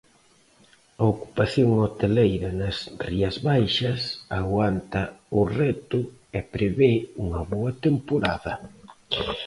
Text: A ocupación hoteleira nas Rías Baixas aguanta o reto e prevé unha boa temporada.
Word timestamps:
A 1.01 1.03
ocupación 1.13 1.69
hoteleira 1.83 2.49
nas 2.59 2.77
Rías 3.07 3.35
Baixas 3.49 4.01
aguanta 4.39 5.01
o 5.39 5.41
reto 5.59 5.99
e 6.37 6.39
prevé 6.53 6.93
unha 7.23 7.41
boa 7.51 7.71
temporada. 7.85 8.53